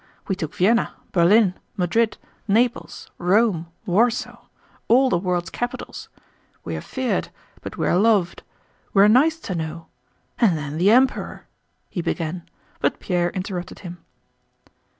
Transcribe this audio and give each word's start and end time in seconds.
We 0.27 0.33
took 0.35 0.55
Vienna, 0.55 0.95
Berlin, 1.11 1.53
Madrid, 1.77 2.17
Naples, 2.47 3.11
Rome, 3.19 3.67
Warsaw, 3.85 4.45
all 4.87 5.11
the 5.11 5.17
world's 5.19 5.51
capitals.... 5.51 6.09
We 6.63 6.75
are 6.75 6.81
feared, 6.81 7.29
but 7.61 7.77
we 7.77 7.87
are 7.87 7.95
loved. 7.99 8.41
We 8.95 9.03
are 9.03 9.07
nice 9.07 9.37
to 9.41 9.53
know. 9.53 9.89
And 10.39 10.57
then 10.57 10.79
the 10.79 10.89
Emperor..." 10.89 11.45
he 11.87 12.01
began, 12.01 12.49
but 12.79 12.99
Pierre 12.99 13.29
interrupted 13.29 13.81
him. 13.85 13.99